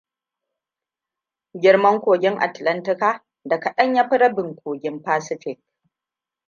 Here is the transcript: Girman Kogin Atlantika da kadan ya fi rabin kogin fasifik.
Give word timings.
Girman 1.53 2.01
Kogin 2.01 2.41
Atlantika 2.47 3.23
da 3.45 3.59
kadan 3.59 3.95
ya 3.95 4.09
fi 4.09 4.17
rabin 4.19 4.55
kogin 4.55 5.03
fasifik. 5.03 5.59